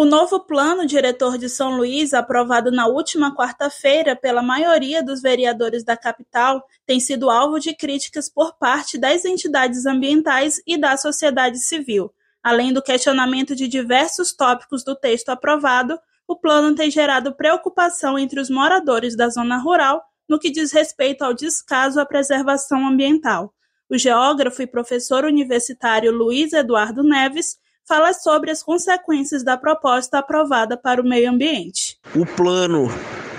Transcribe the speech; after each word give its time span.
O 0.00 0.04
novo 0.04 0.38
Plano 0.38 0.86
Diretor 0.86 1.36
de 1.36 1.48
São 1.48 1.76
Luís, 1.76 2.14
aprovado 2.14 2.70
na 2.70 2.86
última 2.86 3.34
quarta-feira 3.34 4.14
pela 4.14 4.40
maioria 4.40 5.02
dos 5.02 5.20
vereadores 5.20 5.82
da 5.82 5.96
capital, 5.96 6.64
tem 6.86 7.00
sido 7.00 7.28
alvo 7.28 7.58
de 7.58 7.74
críticas 7.74 8.28
por 8.28 8.56
parte 8.56 8.96
das 8.96 9.24
entidades 9.24 9.86
ambientais 9.86 10.62
e 10.64 10.78
da 10.78 10.96
sociedade 10.96 11.58
civil. 11.58 12.14
Além 12.40 12.72
do 12.72 12.80
questionamento 12.80 13.56
de 13.56 13.66
diversos 13.66 14.32
tópicos 14.32 14.84
do 14.84 14.94
texto 14.94 15.30
aprovado, 15.30 15.98
o 16.28 16.36
plano 16.36 16.76
tem 16.76 16.92
gerado 16.92 17.34
preocupação 17.34 18.16
entre 18.16 18.38
os 18.38 18.48
moradores 18.48 19.16
da 19.16 19.28
zona 19.28 19.58
rural 19.58 20.00
no 20.28 20.38
que 20.38 20.48
diz 20.48 20.70
respeito 20.70 21.22
ao 21.22 21.34
descaso 21.34 21.98
à 21.98 22.06
preservação 22.06 22.86
ambiental. 22.86 23.52
O 23.90 23.98
geógrafo 23.98 24.62
e 24.62 24.66
professor 24.68 25.24
universitário 25.24 26.12
Luiz 26.12 26.52
Eduardo 26.52 27.02
Neves 27.02 27.58
fala 27.88 28.12
sobre 28.12 28.50
as 28.50 28.62
consequências 28.62 29.42
da 29.42 29.56
proposta 29.56 30.18
aprovada 30.18 30.76
para 30.76 31.00
o 31.00 31.04
meio 31.04 31.30
ambiente. 31.30 31.96
O 32.14 32.26
plano 32.26 32.88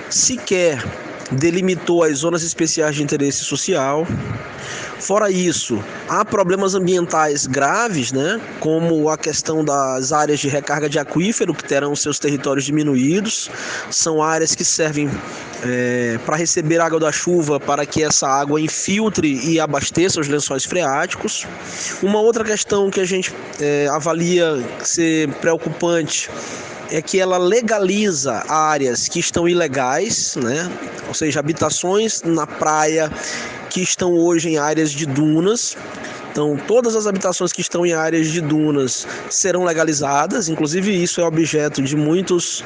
sequer 0.10 0.84
delimitou 1.32 2.04
as 2.04 2.18
zonas 2.18 2.42
especiais 2.44 2.96
de 2.96 3.04
interesse 3.04 3.44
social. 3.44 4.08
Fora 5.00 5.32
isso, 5.32 5.84
há 6.08 6.24
problemas 6.26 6.76
ambientais 6.76 7.46
graves, 7.46 8.12
né, 8.12 8.40
como 8.60 9.10
a 9.10 9.18
questão 9.18 9.64
das 9.64 10.12
áreas 10.12 10.40
de 10.40 10.48
recarga 10.50 10.90
de 10.90 11.00
aquífero, 11.00 11.54
que 11.54 11.64
terão 11.64 11.96
seus 11.96 12.20
territórios 12.20 12.66
diminuídos. 12.66 13.50
São 13.90 14.22
áreas 14.22 14.54
que 14.54 14.66
servem 14.66 15.10
é, 15.64 16.20
para 16.26 16.36
receber 16.36 16.80
água 16.80 17.00
da 17.00 17.12
chuva, 17.12 17.60
para 17.60 17.86
que 17.86 18.04
essa 18.04 18.28
água 18.28 18.60
infiltre 18.60 19.40
e 19.50 19.60
abasteça 19.60 20.20
os 20.20 20.28
lençóis 20.28 20.66
freáticos. 20.66 21.46
Uma 22.02 22.20
outra 22.20 22.44
questão 22.44 22.90
que 22.90 23.00
a 23.00 23.06
gente 23.06 23.34
é, 23.60 23.88
avalia 23.88 24.64
ser 24.84 25.30
preocupante 25.36 26.30
é 26.92 27.02
que 27.02 27.20
ela 27.20 27.38
legaliza 27.38 28.44
áreas 28.48 29.08
que 29.08 29.20
estão 29.20 29.48
ilegais, 29.48 30.36
né? 30.36 30.70
ou 31.08 31.14
seja, 31.14 31.40
habitações 31.40 32.22
na 32.24 32.48
praia 32.48 33.12
que 33.70 33.82
estão 33.82 34.14
hoje 34.14 34.50
em 34.50 34.58
áreas 34.58 34.92
de 34.92 35.06
dunas. 35.06 35.78
Então, 36.32 36.56
todas 36.68 36.96
as 36.96 37.08
habitações 37.08 37.52
que 37.52 37.62
estão 37.62 37.86
em 37.86 37.94
áreas 37.94 38.28
de 38.28 38.40
dunas 38.40 39.08
serão 39.30 39.64
legalizadas, 39.64 40.48
inclusive 40.48 40.92
isso 40.92 41.20
é 41.20 41.26
objeto 41.26 41.82
de 41.82 41.96
muitos 41.96 42.64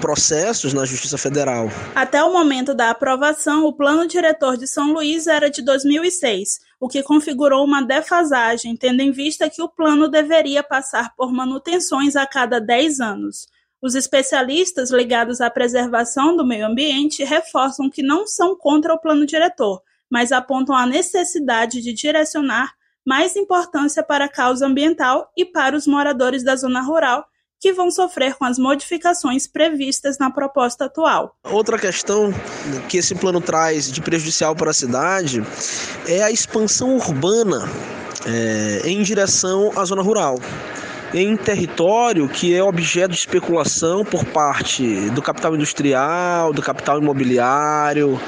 processos 0.00 0.74
na 0.74 0.84
Justiça 0.84 1.16
Federal. 1.16 1.70
Até 1.94 2.22
o 2.22 2.32
momento 2.32 2.74
da 2.74 2.90
aprovação, 2.90 3.64
o 3.64 3.72
plano 3.72 4.06
diretor 4.06 4.56
de 4.56 4.66
São 4.66 4.92
Luís 4.92 5.26
era 5.26 5.48
de 5.48 5.62
2006, 5.62 6.60
o 6.80 6.88
que 6.88 7.02
configurou 7.02 7.64
uma 7.64 7.80
defasagem, 7.80 8.76
tendo 8.76 9.00
em 9.00 9.12
vista 9.12 9.48
que 9.48 9.62
o 9.62 9.68
plano 9.68 10.08
deveria 10.08 10.62
passar 10.62 11.14
por 11.16 11.32
manutenções 11.32 12.16
a 12.16 12.26
cada 12.26 12.60
10 12.60 13.00
anos. 13.00 13.46
Os 13.80 13.94
especialistas 13.94 14.90
ligados 14.90 15.40
à 15.40 15.48
preservação 15.48 16.36
do 16.36 16.46
meio 16.46 16.66
ambiente 16.66 17.24
reforçam 17.24 17.88
que 17.88 18.02
não 18.02 18.26
são 18.26 18.54
contra 18.54 18.92
o 18.92 18.98
plano 18.98 19.24
diretor, 19.24 19.80
mas 20.10 20.32
apontam 20.32 20.74
a 20.74 20.86
necessidade 20.86 21.80
de 21.80 21.92
direcionar 21.92 22.72
mais 23.06 23.36
importância 23.36 24.02
para 24.02 24.26
a 24.26 24.28
causa 24.28 24.66
ambiental 24.66 25.30
e 25.36 25.44
para 25.44 25.76
os 25.76 25.86
moradores 25.86 26.42
da 26.42 26.54
zona 26.56 26.82
rural, 26.82 27.24
que 27.58 27.72
vão 27.72 27.90
sofrer 27.90 28.34
com 28.36 28.44
as 28.44 28.58
modificações 28.58 29.46
previstas 29.46 30.18
na 30.18 30.30
proposta 30.30 30.86
atual. 30.86 31.36
Outra 31.44 31.78
questão 31.78 32.32
que 32.88 32.96
esse 32.96 33.14
plano 33.14 33.40
traz 33.40 33.92
de 33.92 34.00
prejudicial 34.00 34.56
para 34.56 34.70
a 34.70 34.74
cidade 34.74 35.42
é 36.06 36.22
a 36.22 36.30
expansão 36.30 36.96
urbana 36.96 37.68
é, 38.26 38.88
em 38.88 39.02
direção 39.02 39.72
à 39.76 39.84
zona 39.84 40.02
rural 40.02 40.36
em 41.12 41.36
território 41.36 42.28
que 42.28 42.54
é 42.54 42.62
objeto 42.62 43.10
de 43.10 43.18
especulação 43.18 44.04
por 44.04 44.24
parte 44.24 45.10
do 45.10 45.20
capital 45.20 45.54
industrial, 45.54 46.52
do 46.52 46.62
capital 46.62 46.98
imobiliário, 46.98 48.20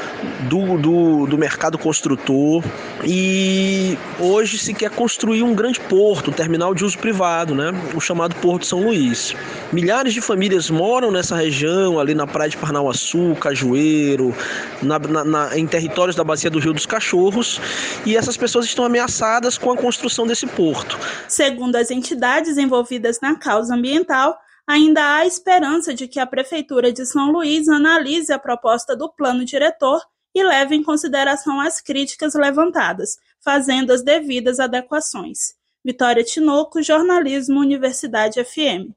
do, 0.48 0.77
do, 0.78 1.27
do 1.27 1.38
mercado 1.38 1.78
construtor. 1.78 2.62
E 3.04 3.97
hoje 4.19 4.59
se 4.59 4.75
quer 4.75 4.91
construir 4.91 5.42
um 5.42 5.54
grande 5.54 5.78
porto, 5.81 6.31
um 6.31 6.32
terminal 6.32 6.75
de 6.75 6.84
uso 6.84 6.98
privado, 6.98 7.54
né? 7.54 7.72
o 7.94 8.00
chamado 8.00 8.34
Porto 8.37 8.66
São 8.66 8.82
Luís. 8.82 9.34
Milhares 9.72 10.12
de 10.12 10.21
famílias 10.21 10.69
moram 10.69 11.10
nessa 11.10 11.37
região, 11.37 11.98
ali 11.98 12.15
na 12.15 12.26
praia 12.26 12.50
de 12.50 12.56
Parnauaçu, 12.56 13.37
Cajueiro, 13.41 14.34
na, 14.82 14.98
na, 14.98 15.25
na, 15.25 15.59
em 15.59 15.66
territórios 15.66 16.16
da 16.16 16.25
bacia 16.25 16.50
do 16.50 16.59
Rio 16.59 16.72
dos 16.72 16.87
Cachorros, 16.87 17.60
e 18.04 18.16
essas 18.16 18.37
pessoas 18.37 18.66
estão 18.66 18.84
ameaçadas 18.84 19.56
com 19.56 19.71
a 19.71 19.76
construção 19.76 20.26
desse 20.26 20.47
porto. 20.47 20.98
Segundo 21.28 21.76
as 21.76 21.91
entidades 21.91 22.59
envolvidas 22.59 22.72
na 23.21 23.37
causa 23.37 23.75
ambiental, 23.75 24.38
ainda 24.66 25.16
há 25.16 25.27
esperança 25.27 25.93
de 25.94 26.09
que 26.09 26.21
a 26.21 26.27
Prefeitura 26.27 26.93
de 26.93 27.05
São 27.05 27.31
Luís 27.31 27.69
analise 27.69 28.33
a 28.33 28.38
proposta 28.38 28.97
do 28.97 29.10
plano 29.12 29.44
diretor 29.44 30.00
e 30.34 30.43
leve 30.43 30.75
em 30.75 30.83
consideração 30.83 31.60
as 31.60 31.81
críticas 31.81 32.34
levantadas, 32.34 33.19
fazendo 33.41 33.93
as 33.93 34.03
devidas 34.03 34.59
adequações. 34.59 35.55
Vitória 35.84 36.22
Tinoco, 36.22 36.83
Jornalismo 36.83 37.60
Universidade 37.60 38.43
FM. 38.43 38.94